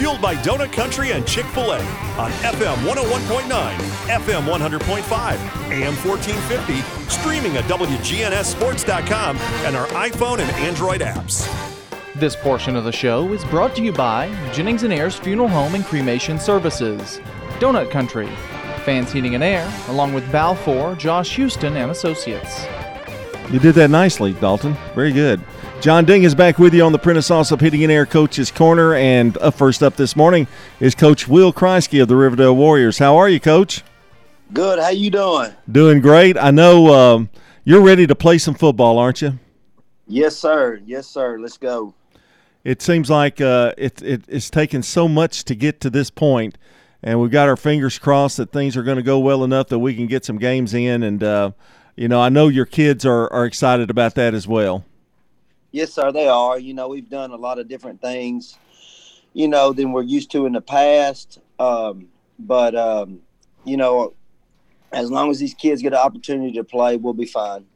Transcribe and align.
fueled 0.00 0.22
by 0.22 0.34
Donut 0.36 0.72
Country 0.72 1.12
and 1.12 1.26
Chick 1.26 1.44
oh 1.48 1.52
fil 1.52 1.72
A 1.72 1.78
on 2.18 2.30
FM 2.40 2.74
101.9, 2.88 3.74
FM 4.08 4.44
100.5, 4.46 5.70
AM 5.70 5.94
1450, 5.94 6.80
streaming 7.10 7.58
at 7.58 7.64
WGNSSports.com, 7.64 9.36
and 9.36 9.76
our 9.76 9.86
iPhone 9.88 10.38
and 10.38 10.50
Android 10.52 11.02
apps. 11.02 11.46
This 12.14 12.34
portion 12.34 12.76
of 12.76 12.84
the 12.84 12.92
show 12.92 13.30
is 13.34 13.44
brought 13.44 13.76
to 13.76 13.82
you 13.82 13.92
by 13.92 14.28
Jennings 14.54 14.84
and 14.84 14.92
Ayers 14.94 15.16
Funeral 15.16 15.48
Home 15.48 15.74
and 15.74 15.84
Cremation 15.84 16.38
Services, 16.38 17.20
Donut 17.58 17.90
Country, 17.90 18.28
Fans 18.86 19.12
Heating 19.12 19.34
and 19.34 19.44
Air, 19.44 19.70
along 19.88 20.14
with 20.14 20.24
Balfour, 20.32 20.94
Josh 20.94 21.36
Houston, 21.36 21.76
and 21.76 21.90
Associates. 21.90 22.64
You 23.50 23.58
did 23.58 23.74
that 23.74 23.90
nicely, 23.90 24.32
Dalton. 24.32 24.78
Very 24.94 25.12
good. 25.12 25.42
John 25.80 26.04
Ding 26.04 26.24
is 26.24 26.34
back 26.34 26.58
with 26.58 26.74
you 26.74 26.84
on 26.84 26.92
the 26.92 26.98
Prentice 26.98 27.30
Allsup 27.30 27.62
Heating 27.62 27.82
and 27.82 27.90
Air 27.90 28.04
Coach's 28.04 28.50
Corner. 28.50 28.94
And 28.94 29.38
uh, 29.38 29.50
first 29.50 29.82
up 29.82 29.96
this 29.96 30.14
morning 30.14 30.46
is 30.78 30.94
Coach 30.94 31.26
Will 31.26 31.54
Kreisky 31.54 32.02
of 32.02 32.08
the 32.08 32.16
Riverdale 32.16 32.54
Warriors. 32.54 32.98
How 32.98 33.16
are 33.16 33.30
you, 33.30 33.40
Coach? 33.40 33.82
Good. 34.52 34.78
How 34.78 34.90
you 34.90 35.08
doing? 35.08 35.54
Doing 35.72 36.02
great. 36.02 36.36
I 36.36 36.50
know 36.50 36.92
um, 36.92 37.30
you're 37.64 37.80
ready 37.80 38.06
to 38.06 38.14
play 38.14 38.36
some 38.36 38.52
football, 38.52 38.98
aren't 38.98 39.22
you? 39.22 39.38
Yes, 40.06 40.36
sir. 40.36 40.82
Yes, 40.84 41.06
sir. 41.06 41.38
Let's 41.38 41.56
go. 41.56 41.94
It 42.62 42.82
seems 42.82 43.08
like 43.08 43.40
uh, 43.40 43.72
it, 43.78 44.02
it, 44.02 44.24
it's 44.28 44.50
taken 44.50 44.82
so 44.82 45.08
much 45.08 45.44
to 45.44 45.54
get 45.54 45.80
to 45.80 45.88
this 45.88 46.10
point, 46.10 46.58
and 47.02 47.22
we've 47.22 47.30
got 47.30 47.48
our 47.48 47.56
fingers 47.56 47.98
crossed 47.98 48.36
that 48.36 48.52
things 48.52 48.76
are 48.76 48.82
going 48.82 48.98
to 48.98 49.02
go 49.02 49.18
well 49.18 49.44
enough 49.44 49.68
that 49.68 49.78
we 49.78 49.94
can 49.94 50.06
get 50.06 50.26
some 50.26 50.36
games 50.36 50.74
in. 50.74 51.02
And 51.02 51.24
uh, 51.24 51.52
you 51.96 52.06
know, 52.06 52.20
I 52.20 52.28
know 52.28 52.48
your 52.48 52.66
kids 52.66 53.06
are, 53.06 53.32
are 53.32 53.46
excited 53.46 53.88
about 53.88 54.14
that 54.16 54.34
as 54.34 54.46
well. 54.46 54.84
Yes, 55.72 55.92
sir, 55.92 56.10
they 56.12 56.26
are. 56.28 56.58
You 56.58 56.74
know, 56.74 56.88
we've 56.88 57.08
done 57.08 57.30
a 57.30 57.36
lot 57.36 57.58
of 57.58 57.68
different 57.68 58.00
things, 58.00 58.58
you 59.32 59.48
know, 59.48 59.72
than 59.72 59.92
we're 59.92 60.02
used 60.02 60.30
to 60.32 60.46
in 60.46 60.52
the 60.52 60.60
past. 60.60 61.38
Um, 61.58 62.08
but, 62.38 62.74
um, 62.74 63.20
you 63.64 63.76
know, 63.76 64.14
as 64.92 65.10
long 65.10 65.30
as 65.30 65.38
these 65.38 65.54
kids 65.54 65.82
get 65.82 65.92
an 65.92 65.98
opportunity 65.98 66.52
to 66.52 66.64
play, 66.64 66.96
we'll 66.96 67.14
be 67.14 67.26
fine. 67.26 67.66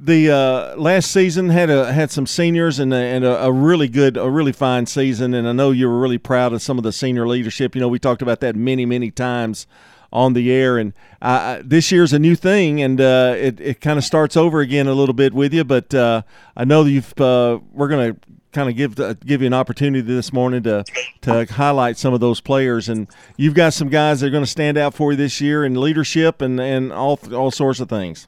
The 0.00 0.30
uh, 0.30 0.76
last 0.76 1.10
season 1.10 1.48
had 1.48 1.70
a 1.70 1.92
had 1.92 2.12
some 2.12 2.24
seniors 2.24 2.78
and, 2.78 2.94
a, 2.94 2.96
and 2.96 3.24
a, 3.24 3.46
a, 3.46 3.52
really 3.52 3.88
good, 3.88 4.16
a 4.16 4.30
really 4.30 4.52
fine 4.52 4.86
season, 4.86 5.34
and 5.34 5.48
I 5.48 5.50
know 5.50 5.72
you 5.72 5.88
were 5.88 5.98
really 5.98 6.18
proud 6.18 6.52
of 6.52 6.62
some 6.62 6.78
of 6.78 6.84
the 6.84 6.92
senior 6.92 7.26
leadership. 7.26 7.74
You 7.74 7.80
know, 7.80 7.88
we 7.88 7.98
talked 7.98 8.22
about 8.22 8.38
that 8.40 8.54
many, 8.54 8.86
many 8.86 9.10
times 9.10 9.66
on 10.12 10.32
the 10.32 10.50
air. 10.50 10.78
And 10.78 10.92
uh, 11.20 11.60
this 11.64 11.92
year's 11.92 12.12
a 12.12 12.18
new 12.18 12.34
thing, 12.34 12.80
and 12.82 13.00
uh, 13.00 13.34
it 13.36 13.60
it 13.60 13.80
kind 13.80 13.98
of 13.98 14.04
starts 14.04 14.36
over 14.36 14.60
again 14.60 14.86
a 14.86 14.94
little 14.94 15.14
bit 15.14 15.32
with 15.32 15.52
you. 15.52 15.64
But 15.64 15.94
uh, 15.94 16.22
I 16.56 16.64
know 16.64 16.84
you've 16.84 17.18
uh, 17.20 17.58
we're 17.72 17.88
going 17.88 18.14
to 18.14 18.20
kind 18.52 18.68
of 18.68 18.76
give 18.76 18.98
uh, 18.98 19.14
give 19.14 19.40
you 19.40 19.46
an 19.46 19.54
opportunity 19.54 20.00
this 20.00 20.32
morning 20.32 20.62
to 20.64 20.84
to 21.22 21.44
highlight 21.46 21.98
some 21.98 22.14
of 22.14 22.20
those 22.20 22.40
players. 22.40 22.88
And 22.88 23.08
you've 23.36 23.54
got 23.54 23.72
some 23.72 23.88
guys 23.88 24.20
that 24.20 24.28
are 24.28 24.30
going 24.30 24.44
to 24.44 24.50
stand 24.50 24.78
out 24.78 24.94
for 24.94 25.12
you 25.12 25.16
this 25.16 25.40
year 25.40 25.64
in 25.64 25.80
leadership 25.80 26.40
and 26.40 26.60
and 26.60 26.92
all 26.92 27.18
all 27.32 27.50
sorts 27.50 27.80
of 27.80 27.88
things. 27.88 28.26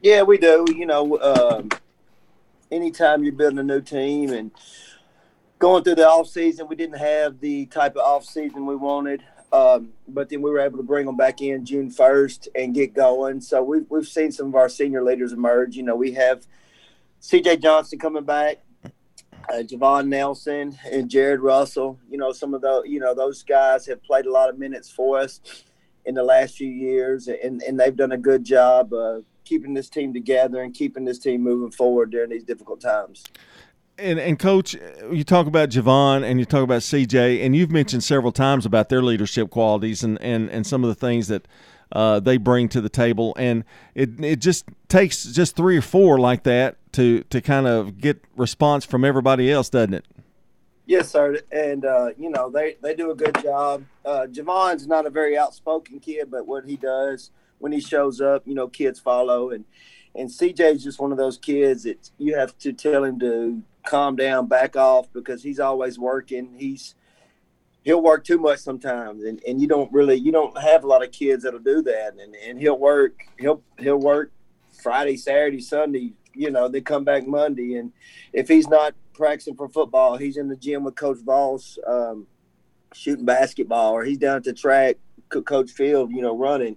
Yeah, 0.00 0.22
we 0.22 0.38
do. 0.38 0.64
You 0.68 0.86
know, 0.86 1.18
um, 1.20 1.70
anytime 2.70 3.24
you're 3.24 3.32
building 3.32 3.58
a 3.58 3.64
new 3.64 3.80
team 3.80 4.32
and 4.32 4.50
going 5.58 5.82
through 5.82 5.96
the 5.96 6.08
off 6.08 6.28
season, 6.28 6.68
we 6.68 6.76
didn't 6.76 6.98
have 6.98 7.40
the 7.40 7.66
type 7.66 7.96
of 7.96 8.02
off 8.02 8.24
season 8.24 8.66
we 8.66 8.76
wanted. 8.76 9.22
Um, 9.52 9.90
but 10.06 10.28
then 10.28 10.42
we 10.42 10.50
were 10.50 10.60
able 10.60 10.76
to 10.76 10.82
bring 10.82 11.06
them 11.06 11.16
back 11.16 11.40
in 11.40 11.64
June 11.64 11.90
1st 11.90 12.48
and 12.54 12.74
get 12.74 12.94
going. 12.94 13.40
So 13.40 13.62
we've, 13.62 13.86
we've 13.88 14.06
seen 14.06 14.30
some 14.30 14.48
of 14.48 14.54
our 14.54 14.68
senior 14.68 15.02
leaders 15.02 15.32
emerge. 15.32 15.76
You 15.76 15.84
know, 15.84 15.96
we 15.96 16.12
have 16.12 16.46
CJ 17.22 17.62
Johnson 17.62 17.98
coming 17.98 18.24
back, 18.24 18.58
uh, 18.84 19.62
Javon 19.62 20.08
Nelson, 20.08 20.78
and 20.90 21.08
Jared 21.08 21.40
Russell. 21.40 21.98
You 22.10 22.18
know, 22.18 22.32
some 22.32 22.52
of 22.52 22.60
the, 22.60 22.82
you 22.84 23.00
know, 23.00 23.14
those 23.14 23.42
guys 23.42 23.86
have 23.86 24.02
played 24.02 24.26
a 24.26 24.32
lot 24.32 24.50
of 24.50 24.58
minutes 24.58 24.90
for 24.90 25.18
us 25.18 25.40
in 26.04 26.14
the 26.14 26.22
last 26.22 26.56
few 26.56 26.70
years, 26.70 27.28
and, 27.28 27.62
and 27.62 27.78
they've 27.78 27.96
done 27.96 28.12
a 28.12 28.18
good 28.18 28.44
job 28.44 28.92
uh, 28.92 29.20
keeping 29.44 29.72
this 29.72 29.88
team 29.88 30.12
together 30.12 30.62
and 30.62 30.74
keeping 30.74 31.04
this 31.04 31.18
team 31.18 31.42
moving 31.42 31.70
forward 31.70 32.10
during 32.10 32.30
these 32.30 32.44
difficult 32.44 32.80
times 32.80 33.24
and, 33.98 34.18
and 34.18 34.38
coach, 34.38 34.76
you 35.10 35.24
talk 35.24 35.46
about 35.46 35.70
Javon 35.70 36.22
and 36.22 36.38
you 36.38 36.46
talk 36.46 36.62
about 36.62 36.82
CJ, 36.82 37.44
and 37.44 37.54
you've 37.54 37.70
mentioned 37.70 38.04
several 38.04 38.32
times 38.32 38.64
about 38.64 38.88
their 38.88 39.02
leadership 39.02 39.50
qualities 39.50 40.02
and, 40.02 40.20
and, 40.22 40.48
and 40.50 40.66
some 40.66 40.84
of 40.84 40.88
the 40.88 40.94
things 40.94 41.28
that 41.28 41.46
uh, 41.92 42.20
they 42.20 42.36
bring 42.36 42.68
to 42.70 42.80
the 42.80 42.88
table. 42.88 43.34
And 43.38 43.64
it 43.94 44.22
it 44.22 44.40
just 44.40 44.66
takes 44.88 45.24
just 45.24 45.56
three 45.56 45.76
or 45.78 45.82
four 45.82 46.18
like 46.18 46.42
that 46.44 46.76
to 46.92 47.22
to 47.24 47.40
kind 47.40 47.66
of 47.66 47.98
get 47.98 48.22
response 48.36 48.84
from 48.84 49.04
everybody 49.04 49.50
else, 49.50 49.70
doesn't 49.70 49.94
it? 49.94 50.04
Yes, 50.86 51.10
sir. 51.10 51.38
And 51.50 51.84
uh, 51.84 52.10
you 52.18 52.30
know 52.30 52.50
they 52.50 52.76
they 52.82 52.94
do 52.94 53.10
a 53.10 53.14
good 53.14 53.42
job. 53.42 53.84
Uh, 54.04 54.26
Javon's 54.30 54.86
not 54.86 55.06
a 55.06 55.10
very 55.10 55.36
outspoken 55.36 56.00
kid, 56.00 56.30
but 56.30 56.46
what 56.46 56.64
he 56.66 56.76
does 56.76 57.30
when 57.58 57.72
he 57.72 57.80
shows 57.80 58.20
up, 58.20 58.42
you 58.46 58.54
know, 58.54 58.68
kids 58.68 59.00
follow 59.00 59.50
and. 59.50 59.64
And 60.14 60.30
CJ 60.30 60.72
is 60.72 60.82
just 60.82 60.98
one 60.98 61.12
of 61.12 61.18
those 61.18 61.38
kids 61.38 61.84
that 61.84 62.10
you 62.18 62.34
have 62.34 62.58
to 62.60 62.72
tell 62.72 63.04
him 63.04 63.20
to 63.20 63.62
calm 63.88 64.16
down, 64.16 64.46
back 64.46 64.76
off 64.76 65.12
because 65.12 65.42
he's 65.42 65.58
always 65.58 65.98
working. 65.98 66.54
He's 66.56 66.94
he'll 67.82 68.02
work 68.02 68.22
too 68.24 68.38
much 68.38 68.58
sometimes 68.58 69.22
and, 69.24 69.40
and 69.48 69.62
you 69.62 69.68
don't 69.68 69.90
really 69.92 70.16
you 70.16 70.30
don't 70.30 70.58
have 70.58 70.84
a 70.84 70.86
lot 70.86 71.02
of 71.02 71.10
kids 71.10 71.44
that'll 71.44 71.60
do 71.60 71.80
that 71.80 72.12
and, 72.20 72.34
and 72.34 72.60
he'll 72.60 72.78
work 72.78 73.14
he'll 73.38 73.62
he'll 73.78 74.00
work 74.00 74.30
Friday, 74.82 75.16
Saturday, 75.16 75.60
Sunday, 75.60 76.12
you 76.34 76.50
know, 76.50 76.68
they 76.68 76.80
come 76.80 77.04
back 77.04 77.26
Monday 77.26 77.76
and 77.76 77.92
if 78.32 78.46
he's 78.48 78.68
not 78.68 78.94
practicing 79.14 79.56
for 79.56 79.68
football, 79.68 80.16
he's 80.16 80.36
in 80.36 80.48
the 80.48 80.56
gym 80.56 80.84
with 80.84 80.96
Coach 80.96 81.18
Voss 81.24 81.78
um, 81.86 82.26
shooting 82.92 83.24
basketball 83.24 83.92
or 83.92 84.04
he's 84.04 84.18
down 84.18 84.36
at 84.36 84.44
the 84.44 84.52
track 84.52 84.96
Coach 85.28 85.70
Field, 85.70 86.10
you 86.10 86.20
know, 86.20 86.36
running. 86.36 86.76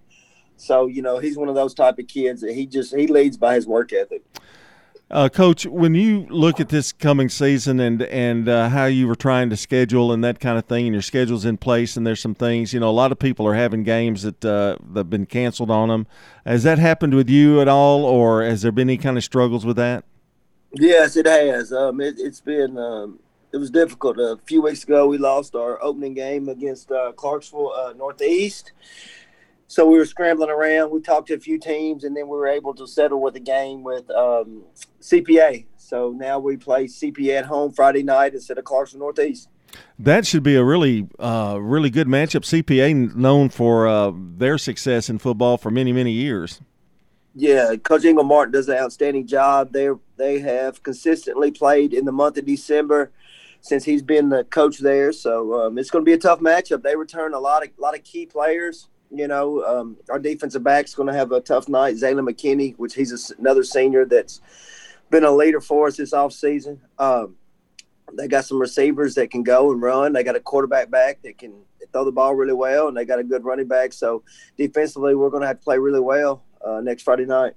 So, 0.55 0.87
you 0.87 1.01
know, 1.01 1.19
he's 1.19 1.37
one 1.37 1.49
of 1.49 1.55
those 1.55 1.73
type 1.73 1.99
of 1.99 2.07
kids 2.07 2.41
that 2.41 2.53
he 2.53 2.65
just 2.65 2.95
he 2.95 3.07
leads 3.07 3.35
by 3.35 3.55
his 3.55 3.67
work 3.67 3.91
ethic. 3.91 4.23
Uh, 5.11 5.27
Coach, 5.27 5.65
when 5.65 5.93
you 5.93 6.25
look 6.29 6.61
at 6.61 6.69
this 6.69 6.93
coming 6.93 7.27
season 7.27 7.81
and 7.81 8.01
and 8.03 8.47
uh, 8.47 8.69
how 8.69 8.85
you 8.85 9.09
were 9.09 9.15
trying 9.15 9.49
to 9.49 9.57
schedule 9.57 10.13
and 10.13 10.23
that 10.23 10.39
kind 10.39 10.57
of 10.57 10.63
thing, 10.65 10.85
and 10.85 10.95
your 10.95 11.01
schedule's 11.01 11.43
in 11.43 11.57
place, 11.57 11.97
and 11.97 12.07
there's 12.07 12.21
some 12.21 12.33
things, 12.33 12.73
you 12.73 12.79
know, 12.79 12.89
a 12.89 12.91
lot 12.91 13.11
of 13.11 13.19
people 13.19 13.45
are 13.45 13.55
having 13.55 13.83
games 13.83 14.23
that 14.23 14.45
uh, 14.45 14.77
that 14.93 15.01
have 15.01 15.09
been 15.09 15.25
canceled 15.25 15.69
on 15.69 15.89
them. 15.89 16.07
Has 16.45 16.63
that 16.63 16.79
happened 16.79 17.13
with 17.13 17.29
you 17.29 17.59
at 17.59 17.67
all, 17.67 18.05
or 18.05 18.41
has 18.41 18.61
there 18.61 18.71
been 18.71 18.89
any 18.89 18.97
kind 18.97 19.17
of 19.17 19.23
struggles 19.25 19.65
with 19.65 19.75
that? 19.75 20.05
Yes, 20.71 21.17
it 21.17 21.25
has. 21.25 21.73
Um, 21.73 21.99
it, 21.99 22.17
has 22.17 22.39
been 22.39 22.77
um, 22.77 23.19
it 23.51 23.57
was 23.57 23.69
difficult. 23.69 24.17
A 24.17 24.39
few 24.45 24.61
weeks 24.61 24.85
ago, 24.85 25.07
we 25.07 25.17
lost 25.17 25.55
our 25.55 25.83
opening 25.83 26.13
game 26.13 26.47
against 26.47 26.89
uh, 26.89 27.11
Clarksville 27.11 27.73
uh, 27.73 27.93
Northeast 27.97 28.71
so 29.71 29.87
we 29.87 29.97
were 29.97 30.05
scrambling 30.05 30.49
around. 30.49 30.91
We 30.91 30.99
talked 30.99 31.29
to 31.29 31.33
a 31.33 31.39
few 31.39 31.57
teams, 31.57 32.03
and 32.03 32.13
then 32.13 32.27
we 32.27 32.35
were 32.35 32.47
able 32.47 32.73
to 32.73 32.85
settle 32.85 33.21
with 33.21 33.37
a 33.37 33.39
game 33.39 33.83
with 33.83 34.11
um, 34.11 34.63
CPA. 34.99 35.65
So 35.77 36.11
now 36.11 36.39
we 36.39 36.57
play 36.57 36.87
CPA 36.87 37.39
at 37.39 37.45
home 37.45 37.71
Friday 37.71 38.03
night 38.03 38.33
instead 38.33 38.57
of 38.57 38.65
Clarksville 38.65 38.99
Northeast. 38.99 39.47
That 39.97 40.27
should 40.27 40.43
be 40.43 40.57
a 40.57 40.63
really, 40.65 41.07
uh, 41.19 41.57
really 41.61 41.89
good 41.89 42.07
matchup. 42.07 42.41
CPA 42.41 43.15
known 43.15 43.47
for 43.47 43.87
uh, 43.87 44.11
their 44.13 44.57
success 44.57 45.09
in 45.09 45.19
football 45.19 45.57
for 45.57 45.71
many, 45.71 45.93
many 45.93 46.11
years. 46.11 46.59
Yeah, 47.33 47.77
Coach 47.77 48.03
Ingle 48.03 48.25
Martin 48.25 48.51
does 48.51 48.67
an 48.67 48.75
outstanding 48.75 49.25
job. 49.25 49.71
They 49.71 49.87
they 50.17 50.39
have 50.39 50.83
consistently 50.83 51.49
played 51.49 51.93
in 51.93 52.03
the 52.03 52.11
month 52.11 52.37
of 52.37 52.45
December 52.45 53.13
since 53.61 53.85
he's 53.85 54.01
been 54.01 54.27
the 54.27 54.43
coach 54.43 54.79
there. 54.79 55.13
So 55.13 55.61
um, 55.61 55.77
it's 55.77 55.89
going 55.89 56.03
to 56.03 56.09
be 56.09 56.13
a 56.13 56.17
tough 56.17 56.41
matchup. 56.41 56.83
They 56.83 56.97
return 56.97 57.33
a 57.33 57.39
lot 57.39 57.63
of 57.63 57.69
lot 57.77 57.95
of 57.95 58.03
key 58.03 58.25
players. 58.25 58.89
You 59.13 59.27
know, 59.27 59.63
um, 59.65 59.97
our 60.09 60.19
defensive 60.19 60.63
back's 60.63 60.95
going 60.95 61.07
to 61.07 61.13
have 61.13 61.31
a 61.31 61.41
tough 61.41 61.67
night. 61.67 61.95
Zaylen 61.95 62.29
McKinney, 62.29 62.75
which 62.77 62.95
he's 62.95 63.31
a, 63.31 63.39
another 63.39 63.63
senior 63.63 64.05
that's 64.05 64.41
been 65.09 65.25
a 65.25 65.31
leader 65.31 65.59
for 65.59 65.87
us 65.87 65.97
this 65.97 66.13
offseason. 66.13 66.79
Um, 66.97 67.35
they 68.13 68.27
got 68.27 68.45
some 68.45 68.59
receivers 68.59 69.15
that 69.15 69.31
can 69.31 69.43
go 69.43 69.71
and 69.71 69.81
run. 69.81 70.13
They 70.13 70.23
got 70.23 70.35
a 70.35 70.39
quarterback 70.39 70.89
back 70.89 71.21
that 71.23 71.37
can 71.37 71.53
throw 71.91 72.05
the 72.05 72.11
ball 72.11 72.35
really 72.35 72.53
well, 72.53 72.87
and 72.87 72.95
they 72.95 73.05
got 73.05 73.19
a 73.19 73.23
good 73.23 73.43
running 73.43 73.67
back. 73.67 73.93
So 73.93 74.23
defensively, 74.57 75.15
we're 75.15 75.29
going 75.29 75.41
to 75.41 75.47
have 75.47 75.59
to 75.59 75.63
play 75.63 75.77
really 75.77 75.99
well 75.99 76.43
uh, 76.65 76.81
next 76.81 77.03
Friday 77.03 77.25
night. 77.25 77.53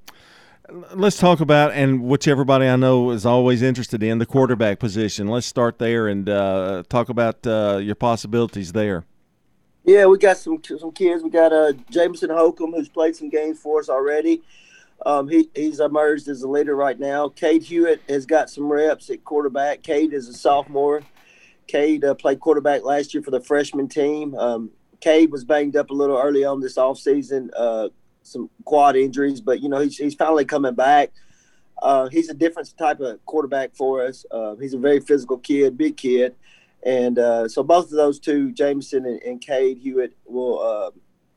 Let's 0.95 1.19
talk 1.19 1.41
about 1.41 1.73
and 1.73 2.05
which 2.05 2.27
everybody 2.27 2.67
I 2.67 2.77
know 2.77 3.11
is 3.11 3.27
always 3.27 3.61
interested 3.61 4.03
in 4.03 4.19
the 4.19 4.25
quarterback 4.25 4.79
position. 4.79 5.29
Let's 5.29 5.47
start 5.47 5.79
there 5.79 6.09
and 6.09 6.27
uh, 6.29 6.85
talk 6.89 7.11
about 7.11 7.47
uh, 7.47 7.81
your 7.83 7.95
possibilities 7.95 8.73
there. 8.73 9.05
Yeah, 9.85 10.07
we 10.07 10.17
got 10.17 10.39
some 10.39 10.63
some 10.65 10.93
kids. 10.93 11.23
We 11.23 11.29
got 11.29 11.53
uh, 11.53 11.75
Jameson 11.91 12.31
Holcomb, 12.31 12.73
who's 12.73 12.89
played 12.89 13.15
some 13.15 13.29
games 13.29 13.59
for 13.59 13.81
us 13.81 13.91
already. 13.91 14.43
Um, 15.05 15.29
he, 15.29 15.51
he's 15.55 15.81
emerged 15.81 16.29
as 16.29 16.43
a 16.43 16.49
leader 16.49 16.75
right 16.75 16.99
now. 16.99 17.29
Cade 17.29 17.63
Hewitt 17.63 18.01
has 18.09 18.25
got 18.25 18.49
some 18.49 18.73
reps 18.73 19.11
at 19.11 19.25
quarterback. 19.25 19.83
Cade 19.83 20.15
is 20.15 20.29
a 20.29 20.33
sophomore. 20.33 21.03
Cade 21.67 22.05
uh, 22.05 22.15
played 22.15 22.41
quarterback 22.41 22.85
last 22.85 23.13
year 23.13 23.23
for 23.23 23.31
the 23.31 23.41
freshman 23.41 23.89
team. 23.89 24.35
Um, 24.37 24.71
Cade 25.01 25.31
was 25.31 25.45
banged 25.45 25.77
up 25.77 25.91
a 25.91 25.95
little 25.95 26.17
early 26.17 26.45
on 26.45 26.61
this 26.61 26.79
offseason, 26.79 27.51
uh, 27.55 27.89
some 28.23 28.49
quad 28.65 28.97
injuries, 28.97 29.43
but, 29.43 29.61
you 29.61 29.69
know, 29.69 29.81
he's, 29.81 29.99
he's 29.99 30.15
finally 30.15 30.47
coming 30.47 30.75
back. 30.75 31.13
Uh, 31.83 32.09
he's 32.09 32.31
a 32.31 32.35
different 32.35 32.73
type 32.79 33.01
of 33.01 33.23
quarterback 33.27 33.75
for 33.75 34.07
us. 34.07 34.25
Uh, 34.31 34.55
he's 34.57 34.73
a 34.73 34.79
very 34.79 35.01
physical 35.01 35.37
kid, 35.37 35.77
big 35.77 35.97
kid 35.99 36.35
and 36.85 37.19
uh, 37.19 37.49
so 37.49 37.63
both 37.63 37.87
of 37.87 37.93
those 37.93 38.21
two, 38.21 38.53
Jameson 38.53 39.07
and, 39.07 39.21
and 39.23 39.41
Cade 39.41 39.79
Hewitt, 39.79 40.17
will 40.27 40.61
uh, 40.61 40.91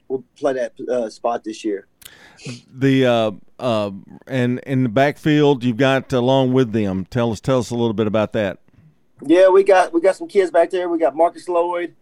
will 0.08 0.24
play 0.36 0.54
that 0.54 0.80
uh, 0.90 1.10
spot 1.10 1.44
this 1.44 1.64
year. 1.64 1.88
The 2.72 3.06
uh, 3.06 3.32
uh, 3.58 3.92
and 4.28 4.60
in 4.60 4.84
the 4.84 4.90
backfield, 4.90 5.64
you've 5.64 5.78
got 5.78 6.12
along 6.14 6.54
with 6.54 6.74
them. 6.74 7.06
Tell 7.06 7.32
us 7.32 7.40
tell 7.40 7.60
us 7.60 7.72
a 7.72 7.76
little 7.76 7.94
bit 7.94 8.08
about 8.08 8.34
that. 8.34 8.60
Yeah, 9.26 9.50
we 9.50 9.64
got 9.64 9.94
we 9.94 10.02
got 10.02 10.16
some 10.16 10.28
kids 10.28 10.52
back 10.52 10.70
there. 10.70 10.90
We 10.90 11.00
got 11.00 11.16
Marcus 11.16 11.48
Lloyd. 11.48 11.96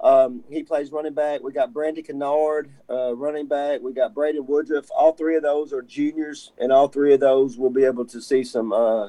Um, 0.00 0.44
he 0.48 0.62
plays 0.62 0.92
running 0.92 1.14
back. 1.14 1.42
We 1.42 1.50
got 1.52 1.72
Brandon 1.72 2.04
Kennard, 2.04 2.70
uh, 2.88 3.16
running 3.16 3.46
back. 3.46 3.80
We 3.80 3.92
got 3.92 4.14
Braden 4.14 4.46
Woodruff. 4.46 4.88
All 4.96 5.12
three 5.12 5.36
of 5.36 5.42
those 5.42 5.72
are 5.72 5.82
juniors, 5.82 6.52
and 6.58 6.70
all 6.70 6.88
three 6.88 7.14
of 7.14 7.20
those 7.20 7.58
will 7.58 7.70
be 7.70 7.84
able 7.84 8.04
to 8.06 8.20
see 8.20 8.44
some 8.44 8.72
uh, 8.72 9.08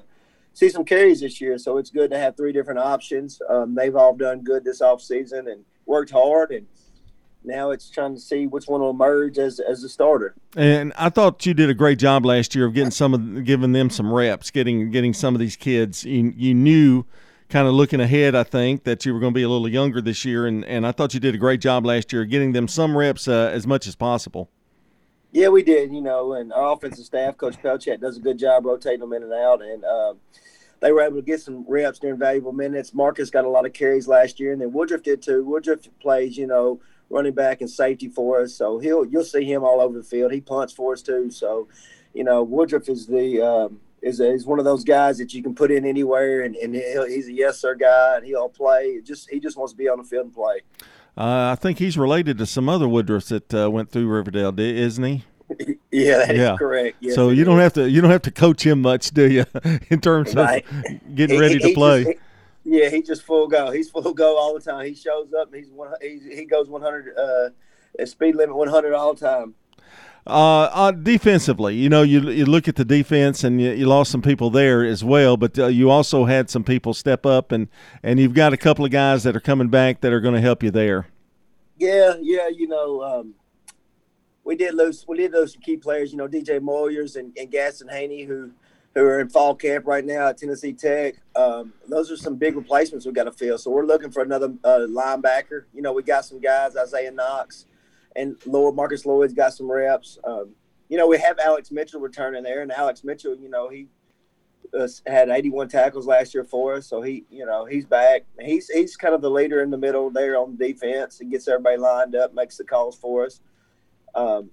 see 0.54 0.70
some 0.70 0.86
carries 0.86 1.22
this 1.22 1.40
year. 1.40 1.58
So 1.58 1.78
it's 1.78 1.90
good 1.90 2.12
to 2.12 2.18
have 2.18 2.36
three 2.36 2.52
different 2.52 2.80
options. 2.80 3.42
Um, 3.50 3.76
they've 3.76 3.96
all 3.96 4.16
done 4.16 4.42
good 4.42 4.64
this 4.64 4.82
off 4.82 5.02
season 5.02 5.48
and 5.48 5.64
worked 5.86 6.12
hard, 6.12 6.52
and 6.52 6.68
now 7.44 7.72
it's 7.72 7.90
trying 7.90 8.16
to 8.16 8.22
see 8.22 8.48
which 8.48 8.66
one 8.68 8.82
will 8.82 8.92
emerge 8.92 9.38
as 9.38 9.60
as 9.60 9.84
a 9.84 9.90
starter. 9.90 10.36
And 10.56 10.94
I 10.98 11.10
thought 11.10 11.46
you 11.46 11.54
did 11.54 11.70
a 11.70 11.74
great 11.74 12.00
job 12.00 12.26
last 12.26 12.56
year 12.56 12.66
of 12.66 12.74
getting 12.74 12.92
some 12.92 13.14
of 13.14 13.46
giving 13.46 13.72
them 13.72 13.90
some 13.90 14.12
reps, 14.12 14.52
getting 14.52 14.92
getting 14.92 15.14
some 15.14 15.36
of 15.36 15.40
these 15.40 15.56
kids. 15.56 16.04
You, 16.04 16.34
you 16.36 16.54
knew 16.54 17.06
kind 17.50 17.68
of 17.68 17.74
looking 17.74 18.00
ahead, 18.00 18.36
I 18.36 18.44
think, 18.44 18.84
that 18.84 19.06
you 19.06 19.14
were 19.14 19.20
going 19.20 19.34
to 19.34 19.38
be 19.38 19.44
a 19.44 19.50
little 19.50 19.68
younger 19.68 20.02
this 20.02 20.24
year, 20.24 20.46
and, 20.46 20.64
and 20.66 20.86
I 20.86 20.92
thought 20.92 21.16
you 21.16 21.20
did 21.20 21.34
a 21.34 21.38
great 21.38 21.60
job 21.60 21.84
last 21.86 22.14
year 22.14 22.24
getting 22.26 22.52
them 22.52 22.68
some 22.68 22.96
reps 22.96 23.28
uh, 23.28 23.50
as 23.52 23.66
much 23.66 23.88
as 23.88 23.96
possible. 23.96 24.52
Yeah, 25.32 25.50
we 25.50 25.62
did, 25.62 25.94
you 25.94 26.02
know, 26.02 26.34
and 26.34 26.52
our 26.52 26.74
offensive 26.74 27.06
staff, 27.06 27.38
Coach 27.38 27.62
Pelchat, 27.62 28.02
does 28.02 28.18
a 28.18 28.22
good 28.22 28.40
job 28.40 28.66
rotating 28.66 29.02
them 29.02 29.14
in 29.14 29.22
and 29.22 29.34
out, 29.34 29.62
and 29.62 29.86
uh, 29.86 30.14
they 30.80 30.92
were 30.92 31.02
able 31.02 31.18
to 31.18 31.22
get 31.22 31.40
some 31.40 31.66
reps 31.68 32.00
during 32.00 32.18
valuable 32.18 32.52
minutes. 32.52 32.96
Marcus 32.96 33.30
got 33.30 33.46
a 33.46 33.50
lot 33.50 33.68
of 33.68 33.74
carries 33.74 34.08
last 34.08 34.40
year, 34.40 34.54
and 34.54 34.62
then 34.62 34.74
Woodruff 34.74 35.04
did 35.04 35.22
too. 35.22 35.44
Woodruff 35.44 35.82
plays, 36.02 36.36
you 36.36 36.48
know, 36.48 36.82
running 37.12 37.34
back 37.34 37.62
and 37.62 37.70
safety 37.70 38.08
for 38.08 38.42
us, 38.42 38.56
so 38.56 38.80
he'll 38.80 39.06
you'll 39.06 39.24
see 39.24 39.44
him 39.44 39.64
all 39.64 39.82
over 39.82 39.98
the 39.98 40.04
field. 40.04 40.32
He 40.32 40.42
punts 40.42 40.74
for 40.74 40.94
us 40.94 41.04
too, 41.04 41.30
so 41.30 41.68
you 42.14 42.24
know, 42.24 42.42
Woodruff 42.42 42.90
is 42.90 43.06
the 43.06 43.42
um, 43.42 43.80
is, 44.02 44.20
is 44.20 44.46
one 44.46 44.60
of 44.60 44.66
those 44.66 44.84
guys 44.84 45.18
that 45.20 45.34
you 45.34 45.44
can 45.44 45.54
put 45.54 45.72
in 45.72 45.86
anywhere, 45.86 46.42
and, 46.42 46.56
and 46.56 46.74
he's 46.74 47.28
a 47.28 47.34
yes 47.34 47.60
sir 47.60 47.76
guy, 47.76 48.18
and 48.18 48.26
he'll 48.26 48.50
play. 48.50 49.00
just 49.04 49.30
he 49.30 49.40
just 49.40 49.58
wants 49.58 49.74
to 49.74 49.78
be 49.78 49.90
on 49.90 49.98
the 49.98 50.04
field 50.04 50.26
and 50.26 50.34
play. 50.34 50.62
Uh, 51.20 51.52
I 51.52 51.56
think 51.56 51.80
he's 51.80 51.98
related 51.98 52.38
to 52.38 52.46
some 52.46 52.70
other 52.70 52.86
Woodruffs 52.86 53.28
that 53.28 53.54
uh, 53.54 53.70
went 53.70 53.92
through 53.92 54.08
Riverdale, 54.08 54.58
isn't 54.58 55.04
he? 55.04 55.26
yeah, 55.92 56.26
that 56.26 56.36
yeah. 56.36 56.54
is 56.54 56.60
correct. 56.60 56.98
Yes, 57.02 57.16
so 57.16 57.30
you 57.30 57.44
don't 57.44 57.60
have 57.60 57.74
to 57.74 57.90
you 57.90 58.00
don't 58.00 58.12
have 58.12 58.22
to 58.22 58.32
coach 58.32 58.66
him 58.66 58.82
much, 58.82 59.12
do 59.12 59.30
you? 59.30 59.46
in 59.90 60.00
terms 60.00 60.34
right. 60.34 60.66
of 60.66 61.16
getting 61.16 61.36
he, 61.36 61.42
ready 61.42 61.58
he, 61.58 61.60
to 61.60 61.74
play. 61.74 62.04
Just, 62.06 62.18
he, 62.64 62.80
yeah, 62.80 62.90
he 62.90 63.02
just 63.02 63.24
full 63.24 63.48
go. 63.48 63.70
He's 63.72 63.90
full 63.90 64.14
go 64.14 64.38
all 64.38 64.54
the 64.54 64.62
time. 64.62 64.86
He 64.86 64.94
shows 64.94 65.34
up. 65.34 65.54
he's 65.54 65.70
one. 65.70 65.92
He's, 66.02 66.24
he 66.24 66.46
goes 66.46 66.70
100 66.70 67.18
uh, 67.18 68.06
speed 68.06 68.36
limit 68.36 68.56
100 68.56 68.94
all 68.94 69.14
the 69.14 69.20
time. 69.20 69.56
Uh, 70.28 70.70
uh, 70.74 70.92
defensively, 70.92 71.76
you 71.76 71.90
know, 71.90 72.04
you 72.04 72.30
you 72.30 72.46
look 72.46 72.68
at 72.68 72.76
the 72.76 72.86
defense, 72.86 73.44
and 73.44 73.60
you, 73.60 73.72
you 73.72 73.86
lost 73.88 74.12
some 74.12 74.22
people 74.22 74.52
there 74.52 74.86
as 74.86 75.04
well, 75.04 75.38
but 75.38 75.58
uh, 75.58 75.66
you 75.66 75.90
also 75.90 76.26
had 76.26 76.50
some 76.50 76.64
people 76.64 76.94
step 76.94 77.26
up, 77.26 77.52
and 77.52 77.68
and 78.04 78.20
you've 78.20 78.34
got 78.36 78.54
a 78.54 78.58
couple 78.58 78.86
of 78.86 78.92
guys 78.92 79.24
that 79.24 79.36
are 79.36 79.40
coming 79.40 79.70
back 79.70 80.02
that 80.02 80.14
are 80.14 80.20
going 80.20 80.36
to 80.36 80.42
help 80.42 80.62
you 80.62 80.70
there. 80.70 81.08
Yeah, 81.78 82.16
yeah, 82.22 82.48
you 82.50 82.68
know, 82.68 83.02
um, 83.02 83.34
we 84.44 84.56
did 84.56 84.76
lose 84.76 85.06
we 85.08 85.18
did 85.18 85.32
lose 85.32 85.54
some 85.54 85.62
key 85.62 85.78
players, 85.78 86.12
you 86.12 86.18
know, 86.18 86.28
DJ 86.28 86.60
Moyers 86.60 87.16
and, 87.16 87.36
and 87.36 87.50
Gaston 87.50 87.88
Haney, 87.88 88.24
who 88.24 88.52
who 88.94 89.02
are 89.02 89.20
in 89.20 89.30
fall 89.30 89.56
camp 89.56 89.88
right 89.88 90.06
now 90.06 90.28
at 90.28 90.38
Tennessee 90.38 90.74
Tech. 90.74 91.16
Um, 91.36 91.74
those 91.88 92.12
are 92.12 92.18
some 92.18 92.36
big 92.36 92.56
replacements 92.56 93.06
we 93.06 93.14
got 93.14 93.24
to 93.24 93.32
fill. 93.32 93.58
So 93.58 93.72
we're 93.72 93.86
looking 93.86 94.12
for 94.12 94.22
another 94.22 94.54
uh, 94.64 94.86
linebacker. 94.90 95.64
You 95.74 95.82
know, 95.82 95.94
we 95.94 96.04
got 96.04 96.26
some 96.26 96.40
guys, 96.40 96.76
Isaiah 96.76 97.12
Knox 97.12 97.66
and 98.16 98.36
Lord 98.46 98.76
Marcus 98.76 99.06
Lloyd's 99.06 99.34
got 99.34 99.54
some 99.54 99.72
reps. 99.72 100.18
Um, 100.24 100.52
you 100.90 100.98
know, 100.98 101.08
we 101.08 101.20
have 101.20 101.38
Alex 101.40 101.72
Mitchell 101.72 102.02
returning 102.02 102.44
there, 102.44 102.62
and 102.62 102.72
Alex 102.72 103.04
Mitchell, 103.04 103.36
you 103.36 103.50
know, 103.50 103.70
he 103.70 103.88
uh, 104.78 104.88
had 105.06 105.30
81 105.30 105.70
tackles 105.70 106.08
last 106.08 106.34
year 106.34 106.44
for 106.44 106.76
us, 106.76 106.88
so 106.88 107.02
he, 107.02 107.26
you 107.30 107.46
know, 107.46 107.66
he's 107.66 107.86
back. 107.86 108.26
He's 108.40 108.70
he's 108.70 108.96
kind 108.96 109.14
of 109.14 109.22
the 109.22 109.30
leader 109.30 109.62
in 109.62 109.70
the 109.70 109.78
middle 109.78 110.10
there 110.10 110.38
on 110.38 110.58
defense 110.58 111.22
and 111.22 111.32
gets 111.32 111.48
everybody 111.48 111.78
lined 111.78 112.16
up, 112.16 112.34
makes 112.34 112.58
the 112.58 112.64
calls 112.64 112.98
for 112.98 113.26
us. 113.26 113.40
Um, 114.16 114.50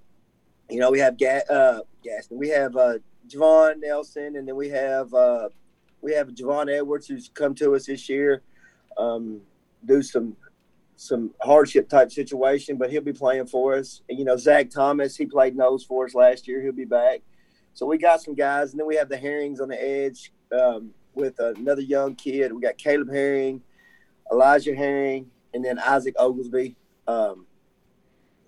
you 0.69 0.79
know, 0.79 0.91
we 0.91 0.99
have 0.99 1.17
Ga- 1.17 1.45
uh, 1.49 1.79
Gaston, 2.03 2.37
we 2.37 2.49
have 2.49 2.75
uh, 2.75 2.99
Javon 3.27 3.79
Nelson, 3.79 4.35
and 4.35 4.47
then 4.47 4.55
we 4.55 4.69
have 4.69 5.13
uh, 5.13 5.49
we 6.01 6.13
have 6.13 6.29
Javon 6.29 6.71
Edwards 6.71 7.07
who's 7.07 7.29
come 7.33 7.55
to 7.55 7.75
us 7.75 7.85
this 7.85 8.07
year. 8.09 8.43
Um, 8.97 9.41
do 9.85 10.01
some 10.01 10.35
some 10.99 11.31
hardship 11.41 11.87
type 11.87 12.11
situation, 12.11 12.75
but 12.75 12.89
he'll 12.89 13.01
be 13.03 13.13
playing 13.13 13.45
for 13.45 13.75
us. 13.75 14.01
And, 14.09 14.17
you 14.17 14.25
know, 14.25 14.35
Zach 14.35 14.71
Thomas, 14.71 15.15
he 15.15 15.27
played 15.27 15.55
nose 15.55 15.85
for 15.85 16.05
us 16.05 16.15
last 16.15 16.47
year. 16.47 16.59
He'll 16.59 16.71
be 16.71 16.85
back. 16.85 17.21
So 17.73 17.85
we 17.85 17.99
got 17.99 18.19
some 18.19 18.33
guys, 18.33 18.71
and 18.71 18.79
then 18.79 18.87
we 18.87 18.95
have 18.95 19.07
the 19.07 19.15
Herrings 19.15 19.61
on 19.61 19.69
the 19.69 19.79
edge 19.79 20.33
um, 20.51 20.89
with 21.13 21.39
another 21.39 21.83
young 21.83 22.15
kid. 22.15 22.51
We 22.51 22.59
got 22.61 22.79
Caleb 22.79 23.11
Herring, 23.11 23.61
Elijah 24.31 24.75
Herring, 24.75 25.29
and 25.53 25.63
then 25.63 25.77
Isaac 25.77 26.15
Oglesby, 26.17 26.75
um, 27.07 27.45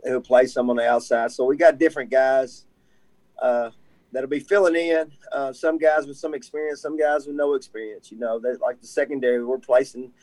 who'll 0.03 0.19
play 0.19 0.47
some 0.47 0.71
on 0.71 0.77
the 0.77 0.89
outside. 0.89 1.31
So 1.31 1.45
we 1.45 1.55
got 1.55 1.77
different 1.77 2.09
guys 2.09 2.65
uh, 3.39 3.69
that'll 4.11 4.27
be 4.27 4.39
filling 4.39 4.75
in. 4.75 5.11
Uh, 5.31 5.53
some 5.53 5.77
guys 5.77 6.07
with 6.07 6.17
some 6.17 6.33
experience, 6.33 6.81
some 6.81 6.97
guys 6.97 7.27
with 7.27 7.35
no 7.35 7.53
experience. 7.53 8.11
You 8.11 8.17
know, 8.17 8.41
like 8.59 8.81
the 8.81 8.87
secondary, 8.87 9.45
we're 9.45 9.59
placing– 9.59 10.11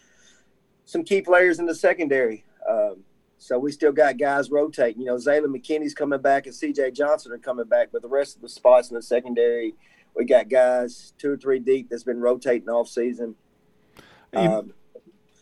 some 0.86 1.04
key 1.04 1.20
players 1.20 1.58
in 1.58 1.66
the 1.66 1.74
secondary. 1.74 2.44
Um, 2.68 3.04
so 3.38 3.58
we 3.58 3.70
still 3.70 3.92
got 3.92 4.16
guys 4.16 4.50
rotating. 4.50 5.02
You 5.02 5.08
know, 5.08 5.16
Zayla 5.16 5.46
McKinney's 5.46 5.94
coming 5.94 6.20
back 6.22 6.46
and 6.46 6.54
CJ 6.54 6.94
Johnson 6.94 7.32
are 7.32 7.38
coming 7.38 7.66
back, 7.66 7.88
but 7.92 8.00
the 8.02 8.08
rest 8.08 8.36
of 8.36 8.42
the 8.42 8.48
spots 8.48 8.88
in 8.90 8.94
the 8.94 9.02
secondary, 9.02 9.74
we 10.14 10.24
got 10.24 10.48
guys 10.48 11.12
two 11.18 11.32
or 11.32 11.36
three 11.36 11.58
deep 11.58 11.90
that's 11.90 12.02
been 12.04 12.20
rotating 12.20 12.68
off 12.70 12.88
season. 12.88 13.34
Um, 14.32 14.72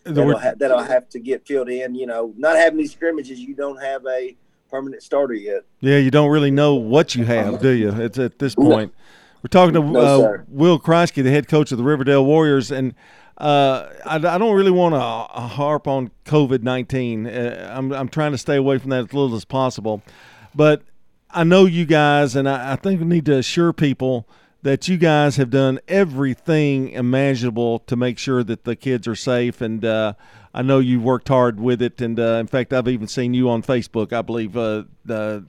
that'll, 0.05 0.39
ha- 0.39 0.55
that'll 0.57 0.83
have 0.83 1.09
to 1.11 1.21
get 1.21 1.47
filled 1.47 1.69
in. 1.69 1.95
You 1.95 2.07
know, 2.07 2.35
not 2.37 2.57
having 2.57 2.79
these 2.79 2.93
scrimmages, 2.93 3.39
you 3.39 3.55
don't 3.55 3.81
have 3.81 4.05
a 4.07 4.37
permanent 4.71 5.03
starter 5.03 5.35
yet. 5.35 5.63
Yeah, 5.81 5.99
you 5.99 6.11
don't 6.11 6.31
really 6.31 6.51
know 6.51 6.75
what 6.75 7.15
you 7.15 7.25
have, 7.25 7.61
do 7.61 7.71
you? 7.71 7.91
It's 7.91 8.19
at 8.19 8.39
this 8.39 8.55
point. 8.55 8.93
No. 8.93 9.05
We're 9.45 9.49
talking 9.49 9.75
to 9.75 9.81
no, 9.81 10.01
uh, 10.01 10.39
Will 10.49 10.81
Kreisky, 10.81 11.23
the 11.23 11.31
head 11.31 11.47
coach 11.47 11.71
of 11.71 11.79
the 11.79 11.85
Riverdale 11.85 12.25
Warriors, 12.25 12.73
and– 12.73 12.95
uh, 13.39 13.91
I, 14.07 14.17
I, 14.17 14.39
don't 14.39 14.55
really 14.55 14.71
want 14.71 14.95
to 14.95 15.01
harp 15.01 15.89
on 15.89 16.13
COVID 16.25 16.63
nineteen. 16.63 17.27
Uh, 17.27 17.73
I'm 17.77 17.93
I'm 17.93 18.09
trying 18.09 18.31
to 18.31 18.39
stay 18.39 18.57
away 18.57 18.79
from 18.79 18.91
that 18.91 19.07
as 19.07 19.13
little 19.13 19.35
as 19.35 19.45
possible, 19.45 20.03
but 20.55 20.83
I 21.31 21.43
know 21.43 21.65
you 21.65 21.85
guys, 21.85 22.37
and 22.37 22.49
I, 22.49 22.75
I 22.75 22.77
think 22.77 23.01
we 23.01 23.07
need 23.07 23.27
to 23.27 23.39
assure 23.39 23.73
people 23.73 24.29
that 24.65 24.89
you 24.89 24.97
guys 24.97 25.37
have 25.37 25.51
done 25.51 25.79
everything 25.89 26.89
imaginable 26.89 27.81
to 27.81 27.95
make 27.97 28.19
sure 28.19 28.43
that 28.43 28.65
the 28.65 28.75
kids 28.75 29.07
are 29.07 29.15
safe. 29.15 29.61
And 29.61 29.85
uh, 29.85 30.15
I 30.55 30.63
know 30.63 30.79
you 30.79 31.01
worked 31.01 31.29
hard 31.29 31.61
with 31.61 31.83
it. 31.83 32.01
And 32.01 32.19
uh, 32.19 32.39
in 32.41 32.47
fact, 32.47 32.73
I've 32.73 32.89
even 32.89 33.07
seen 33.07 33.35
you 33.35 33.51
on 33.51 33.63
Facebook, 33.63 34.15
I 34.15 34.23
believe, 34.23 34.57
uh, 34.57 34.85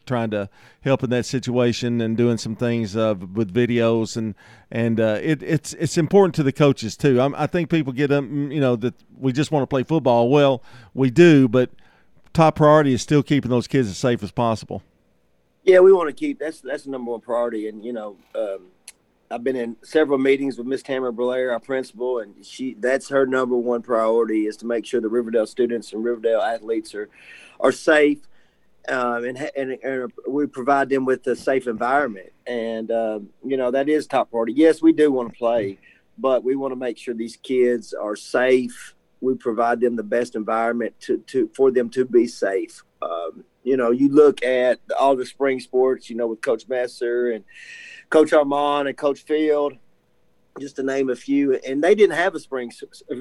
trying 0.05 0.31
to 0.31 0.50
help 0.81 1.01
in 1.01 1.12
that 1.12 1.25
situation 1.25 2.01
and 2.01 2.17
doing 2.17 2.38
some 2.38 2.57
things 2.57 2.98
uh, 2.98 3.15
with 3.34 3.53
videos. 3.53 4.17
And 4.17 4.36
and 4.69 5.00
uh, 5.00 5.19
it, 5.24 5.41
it's 5.41 5.72
it's 5.75 5.98
important 5.98 6.36
to 6.36 6.43
the 6.43 6.51
coaches 6.51 6.98
too. 6.98 7.22
I'm, 7.22 7.34
i 7.36 7.48
think 7.48 7.69
people 7.69 7.93
get 7.93 8.07
them, 8.07 8.51
you 8.51 8.60
know, 8.60 8.75
that 8.75 8.95
we 9.17 9.31
just 9.31 9.50
want 9.50 9.63
to 9.63 9.67
play 9.67 9.84
football. 9.84 10.27
Well, 10.29 10.62
we 10.93 11.10
do, 11.10 11.48
but 11.48 11.69
top 12.34 12.57
priority 12.57 12.93
is 12.93 13.01
still 13.01 13.24
keeping 13.24 13.50
those 13.50 13.67
kids 13.67 13.88
as 13.88 13.98
safe 13.98 14.22
as 14.24 14.31
possible. 14.31 14.84
Yeah, 15.63 15.79
we 15.79 15.93
want 15.93 16.10
to 16.10 16.13
keep 16.13 16.38
that's 16.38 16.60
that's 16.60 16.84
the 16.84 16.91
number 16.91 17.12
one 17.12 17.22
priority, 17.22 17.69
and 17.69 17.86
you 17.86 17.93
know, 17.93 18.17
um, 18.36 18.72
I've 19.36 19.44
been 19.44 19.58
in 19.58 19.75
several 19.84 20.18
meetings 20.18 20.58
with 20.58 20.65
Miss 20.65 20.82
Tamara 20.82 21.12
Blair, 21.12 21.51
our 21.51 21.60
principal, 21.60 22.20
and 22.20 22.34
she 22.46 22.74
that's 22.80 23.10
her 23.10 23.25
number 23.25 23.58
one 23.58 23.82
priority 23.82 24.46
is 24.46 24.56
to 24.58 24.65
make 24.65 24.86
sure 24.86 25.01
the 25.01 25.10
Riverdale 25.10 25.46
students 25.46 25.92
and 25.92 26.06
Riverdale 26.06 26.39
athletes 26.39 26.96
are 26.96 27.10
are 27.60 27.74
safe, 27.74 28.20
um, 28.88 29.25
and, 29.25 29.38
and, 29.58 29.72
and 29.72 30.13
we 30.25 30.48
provide 30.48 30.88
them 30.88 31.04
with 31.04 31.27
a 31.27 31.36
safe 31.36 31.68
environment. 31.68 32.32
And 32.48 32.89
um, 32.92 33.30
you 33.44 33.58
know 33.58 33.72
that 33.72 33.89
is 33.89 34.08
top 34.08 34.32
priority. 34.32 34.54
Yes, 34.54 34.82
we 34.82 34.94
do 34.94 35.12
want 35.12 35.34
to 35.34 35.38
play, 35.38 35.80
but 36.18 36.46
we 36.46 36.56
want 36.56 36.72
to 36.72 36.77
make 36.77 36.98
sure 36.98 37.13
these 37.13 37.36
kids 37.36 37.94
are 37.94 38.15
safe. 38.15 38.96
We 39.20 39.36
provide 39.36 39.82
them 39.82 39.98
the 39.98 40.04
best 40.04 40.36
environment 40.36 40.98
to, 41.01 41.18
to 41.27 41.50
for 41.54 41.72
them 41.72 41.89
to 41.89 42.06
be 42.06 42.25
safe. 42.25 42.86
Um, 43.01 43.44
you 43.65 43.75
know, 43.75 43.92
you 43.92 44.08
look 44.08 44.46
at 44.46 44.80
all 44.98 45.18
the 45.18 45.25
spring 45.25 45.60
sports, 45.60 46.10
you 46.10 46.15
know, 46.15 46.27
with 46.27 46.39
Coach 46.39 46.70
Messer 46.70 47.32
and 47.32 47.44
Coach 48.10 48.34
Armand 48.34 48.88
and 48.88 48.98
Coach 48.98 49.24
Field, 49.24 49.74
just 50.60 50.78
to 50.78 50.84
name 50.84 51.10
a 51.10 51.16
few, 51.16 51.56
and 51.68 51.84
they 51.84 51.96
didn't 51.96 52.16
have 52.16 52.36
a 52.36 52.40
spring 52.40 52.72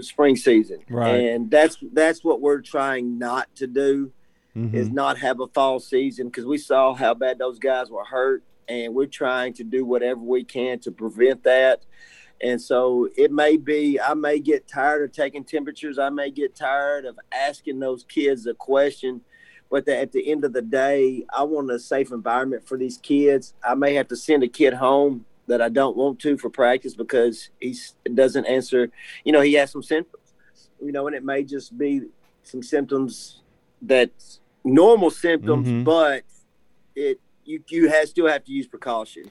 spring 0.00 0.37
season, 0.37 0.81
right. 0.88 1.14
and 1.14 1.50
that's 1.50 1.76
that's 1.93 2.23
what 2.23 2.41
we're 2.41 2.61
trying 2.61 3.19
not 3.19 3.55
to 3.57 3.67
do, 3.67 4.12
mm-hmm. 4.57 4.75
is 4.75 4.91
not 4.91 5.19
have 5.19 5.41
a 5.41 5.49
fall 5.49 5.81
season 5.81 6.29
because 6.29 6.47
we 6.47 6.59
saw 6.59 6.95
how 6.95 7.14
bad 7.14 7.38
those 7.38 7.59
guys 7.59 7.91
were 7.91 8.05
hurt, 8.05 8.45
and 8.69 8.95
we're 8.95 9.07
trying 9.07 9.53
to 9.55 9.64
do 9.64 9.85
whatever 9.85 10.21
we 10.21 10.45
can 10.45 10.79
to 10.81 10.93
prevent 10.93 11.43
that. 11.45 11.85
And 12.41 12.61
so 12.61 13.09
it 13.17 13.33
may 13.33 13.57
be, 13.57 13.99
I 14.00 14.12
may 14.14 14.38
get 14.38 14.67
tired 14.69 15.05
of 15.05 15.12
taking 15.12 15.45
temperatures. 15.45 15.99
I 15.99 16.11
may 16.11 16.31
get 16.31 16.55
tired 16.55 17.05
of 17.05 17.19
asking 17.33 17.79
those 17.79 18.05
kids 18.05 18.47
a 18.47 18.55
question. 18.55 19.23
But 19.71 19.88
at 19.88 20.12
the 20.12 20.30
end 20.30 20.44
of 20.44 20.52
the 20.52 20.62
day, 20.62 21.25
I 21.37 21.42
want 21.42 21.71
a 21.71 21.78
safe 21.78 22.12
environment 22.12 22.66
for 22.66 22.78
these 22.78 22.97
kids. 22.99 23.54
I 23.62 23.75
may 23.75 23.94
have 23.94 24.09
to 24.09 24.16
send 24.16 24.42
a 24.42 24.49
kid 24.49 24.75
home 24.75 25.25
that 25.47 25.61
I 25.61 25.68
don't 25.68 25.97
want 25.97 26.21
to 26.21 26.38
for 26.38 26.49
practice 26.49 26.94
because 26.94 27.50
he 27.61 27.76
doesn't 28.14 28.47
answer. 28.47 28.90
You 29.25 29.33
know, 29.33 29.40
he 29.40 29.54
has 29.54 29.73
some 29.73 29.83
symptoms. 29.83 30.23
You 30.80 30.92
know, 30.92 31.06
and 31.06 31.16
it 31.16 31.25
may 31.25 31.44
just 31.44 31.76
be 31.76 32.02
some 32.42 32.62
symptoms 32.62 33.40
that 33.83 34.11
normal 34.64 35.11
symptoms, 35.11 35.66
mm-hmm. 35.68 35.85
but 35.85 36.25
it 36.94 37.21
you 37.44 37.62
you 37.68 37.88
have, 37.88 38.09
still 38.09 38.26
have 38.26 38.44
to 38.44 38.52
use 38.52 38.66
precaution, 38.66 39.30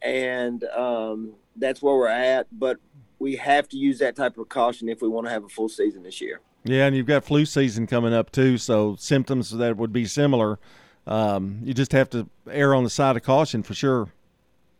and 0.00 0.64
um, 0.64 1.34
that's 1.56 1.82
where 1.82 1.94
we're 1.94 2.08
at. 2.08 2.46
But 2.52 2.78
we 3.18 3.36
have 3.36 3.68
to 3.68 3.76
use 3.76 3.98
that 4.00 4.16
type 4.16 4.32
of 4.32 4.36
precaution 4.48 4.88
if 4.88 5.00
we 5.00 5.08
want 5.08 5.26
to 5.26 5.32
have 5.32 5.44
a 5.44 5.48
full 5.48 5.68
season 5.68 6.02
this 6.02 6.20
year. 6.20 6.40
Yeah, 6.64 6.86
and 6.86 6.96
you've 6.96 7.06
got 7.06 7.24
flu 7.24 7.44
season 7.44 7.86
coming 7.86 8.14
up 8.14 8.30
too, 8.30 8.56
so 8.56 8.96
symptoms 8.96 9.50
that 9.50 9.76
would 9.76 9.92
be 9.92 10.06
similar. 10.06 10.58
Um, 11.06 11.60
you 11.64 11.74
just 11.74 11.92
have 11.92 12.08
to 12.10 12.28
err 12.48 12.74
on 12.74 12.84
the 12.84 12.90
side 12.90 13.16
of 13.16 13.22
caution 13.22 13.62
for 13.62 13.74
sure. 13.74 14.08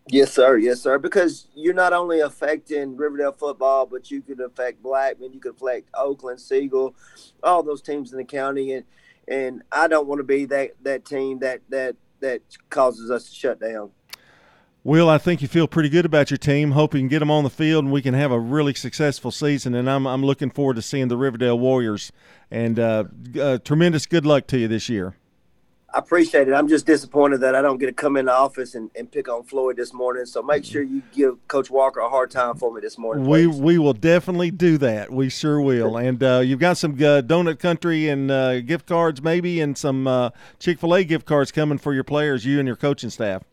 Yes, 0.08 0.32
sir. 0.32 0.58
Yes, 0.58 0.80
sir. 0.80 0.98
Because 0.98 1.48
you're 1.54 1.74
not 1.74 1.92
only 1.92 2.20
affecting 2.20 2.96
Riverdale 2.96 3.32
football, 3.32 3.86
but 3.86 4.10
you 4.10 4.20
could 4.20 4.40
affect 4.40 4.82
Blackman, 4.82 5.32
you 5.32 5.40
could 5.40 5.54
affect 5.54 5.88
Oakland, 5.94 6.40
Siegel, 6.40 6.94
all 7.42 7.62
those 7.62 7.82
teams 7.82 8.12
in 8.12 8.18
the 8.18 8.24
county, 8.24 8.72
and 8.72 8.84
and 9.28 9.62
I 9.70 9.86
don't 9.86 10.08
want 10.08 10.18
to 10.18 10.24
be 10.24 10.44
that 10.46 10.72
that 10.82 11.04
team 11.04 11.38
that 11.40 11.60
that 11.68 11.96
that 12.20 12.42
causes 12.70 13.10
us 13.10 13.28
to 13.28 13.34
shut 13.34 13.60
down. 13.60 13.90
Will, 14.84 15.08
I 15.08 15.18
think 15.18 15.42
you 15.42 15.46
feel 15.46 15.68
pretty 15.68 15.88
good 15.88 16.04
about 16.04 16.32
your 16.32 16.38
team. 16.38 16.72
Hope 16.72 16.92
you 16.92 17.00
can 17.00 17.06
get 17.06 17.20
them 17.20 17.30
on 17.30 17.44
the 17.44 17.50
field 17.50 17.84
and 17.84 17.92
we 17.92 18.02
can 18.02 18.14
have 18.14 18.32
a 18.32 18.40
really 18.40 18.74
successful 18.74 19.30
season. 19.30 19.76
And 19.76 19.88
I'm 19.88 20.06
I'm 20.06 20.24
looking 20.24 20.50
forward 20.50 20.74
to 20.74 20.82
seeing 20.82 21.06
the 21.06 21.16
Riverdale 21.16 21.58
Warriors. 21.58 22.10
And 22.50 22.80
uh, 22.80 23.04
uh, 23.40 23.58
tremendous 23.58 24.06
good 24.06 24.26
luck 24.26 24.48
to 24.48 24.58
you 24.58 24.66
this 24.66 24.88
year. 24.88 25.14
I 25.94 25.98
appreciate 25.98 26.48
it. 26.48 26.54
I'm 26.54 26.68
just 26.68 26.86
disappointed 26.86 27.42
that 27.42 27.54
I 27.54 27.60
don't 27.60 27.76
get 27.78 27.86
to 27.86 27.92
come 27.92 28.16
in 28.16 28.24
the 28.24 28.32
office 28.32 28.74
and, 28.74 28.90
and 28.96 29.12
pick 29.12 29.28
on 29.28 29.44
Floyd 29.44 29.76
this 29.76 29.92
morning. 29.92 30.24
So 30.24 30.42
make 30.42 30.64
sure 30.64 30.82
you 30.82 31.02
give 31.12 31.46
Coach 31.48 31.70
Walker 31.70 32.00
a 32.00 32.08
hard 32.08 32.30
time 32.30 32.56
for 32.56 32.72
me 32.72 32.80
this 32.80 32.96
morning. 32.96 33.24
Please. 33.24 33.46
We 33.46 33.60
we 33.60 33.78
will 33.78 33.92
definitely 33.92 34.50
do 34.50 34.78
that. 34.78 35.12
We 35.12 35.28
sure 35.28 35.60
will. 35.60 35.96
and 35.96 36.20
uh, 36.24 36.40
you've 36.44 36.58
got 36.58 36.76
some 36.76 36.94
uh, 36.94 37.22
Donut 37.22 37.60
Country 37.60 38.08
and 38.08 38.32
uh, 38.32 38.60
gift 38.62 38.86
cards, 38.86 39.22
maybe, 39.22 39.60
and 39.60 39.78
some 39.78 40.08
uh, 40.08 40.30
Chick 40.58 40.80
Fil 40.80 40.94
A 40.94 41.04
gift 41.04 41.24
cards 41.24 41.52
coming 41.52 41.78
for 41.78 41.94
your 41.94 42.04
players, 42.04 42.44
you 42.44 42.58
and 42.58 42.66
your 42.66 42.76
coaching 42.76 43.10
staff. 43.10 43.44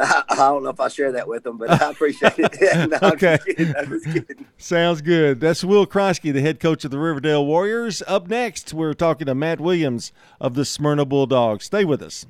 I, 0.00 0.22
I, 0.28 0.36
don't 0.36 0.62
know 0.62 0.70
if 0.70 0.80
I 0.80 0.88
share 0.88 1.12
that 1.12 1.28
with 1.28 1.44
them, 1.44 1.58
but 1.58 1.70
I 1.70 1.90
appreciate 1.90 2.34
it. 2.38 2.90
no, 3.02 3.08
okay. 3.10 3.38
Sounds 4.58 5.02
good. 5.02 5.40
That's 5.40 5.62
Will 5.62 5.86
Kreisky, 5.86 6.32
the 6.32 6.40
head 6.40 6.60
coach 6.60 6.84
of 6.84 6.90
the 6.90 6.98
Riverdale 6.98 7.44
Warriors. 7.44 8.02
Up 8.06 8.28
next, 8.28 8.72
we're 8.72 8.94
talking 8.94 9.26
to 9.26 9.34
Matt 9.34 9.60
Williams 9.60 10.12
of 10.40 10.54
the 10.54 10.64
Smyrna 10.64 11.04
Bulldogs. 11.04 11.66
Stay 11.66 11.84
with 11.84 12.02
us. 12.02 12.26